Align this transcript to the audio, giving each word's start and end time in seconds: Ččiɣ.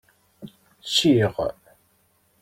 Ččiɣ. 0.85 1.35